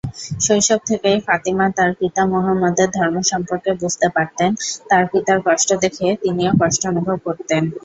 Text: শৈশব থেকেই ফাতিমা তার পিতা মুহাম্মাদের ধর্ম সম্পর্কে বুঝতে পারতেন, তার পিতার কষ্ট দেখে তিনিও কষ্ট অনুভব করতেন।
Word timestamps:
শৈশব 0.45 0.79
থেকেই 0.89 1.17
ফাতিমা 1.27 1.65
তার 1.77 1.91
পিতা 1.99 2.21
মুহাম্মাদের 2.31 2.89
ধর্ম 2.91 3.15
সম্পর্কে 3.31 3.71
বুঝতে 3.81 4.07
পারতেন, 4.15 4.49
তার 4.89 5.03
পিতার 5.11 5.39
কষ্ট 5.47 5.69
দেখে 5.83 6.07
তিনিও 6.23 6.51
কষ্ট 6.61 6.81
অনুভব 6.91 7.17
করতেন। 7.27 7.63